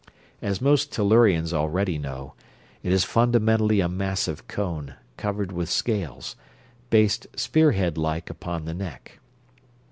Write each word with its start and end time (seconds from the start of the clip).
As 0.41 0.61
most 0.63 0.91
Tellurians 0.91 1.53
already 1.53 1.99
know, 1.99 2.33
it 2.81 2.91
is 2.91 3.03
fundamentally 3.03 3.81
a 3.81 3.87
massive 3.87 4.47
cone, 4.47 4.95
covered 5.15 5.51
with 5.51 5.69
scales, 5.69 6.35
based 6.89 7.27
spearhead 7.35 7.99
like 7.99 8.31
upon 8.31 8.65
the 8.65 8.73
neck. 8.73 9.19